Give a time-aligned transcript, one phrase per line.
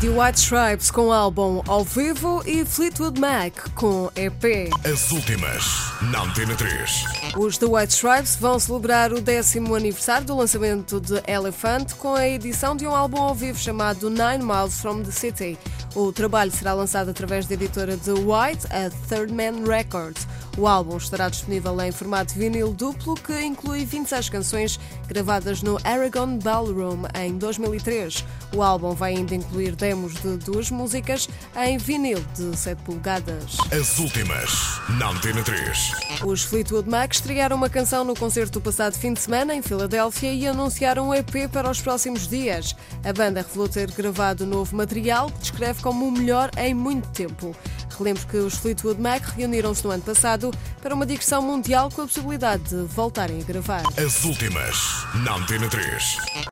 [0.00, 4.72] The White Stripes com álbum ao vivo e Fleetwood Mac com EP.
[4.82, 5.62] As últimas,
[6.10, 7.04] na Antena 3.
[7.36, 12.26] Os The White Stripes vão celebrar o décimo aniversário do lançamento de Elephant com a
[12.26, 15.58] edição de um álbum ao vivo chamado Nine Miles from the City.
[15.94, 20.26] O trabalho será lançado através da editora The White, a Third Man Records.
[20.56, 26.38] O álbum estará disponível em formato vinil duplo que inclui 26 canções gravadas no Aragon
[26.38, 28.24] Ballroom em 2003.
[28.54, 33.56] O álbum vai ainda incluir demos de duas músicas em vinil de 7 polegadas.
[33.72, 35.92] As últimas, na Antena 3.
[36.24, 40.32] Os Fleetwood Mac estrearam uma canção no concerto do passado fim de semana em Filadélfia
[40.32, 42.76] e anunciaram um EP para os próximos dias.
[43.04, 47.52] A banda revelou ter gravado novo material que descreve como o melhor em muito tempo.
[47.98, 52.06] Relembro que os Fleetwood Mac reuniram-se no ano passado para uma digressão mundial com a
[52.06, 53.82] possibilidade de voltarem a gravar.
[53.98, 56.16] As últimas, na Antena 3.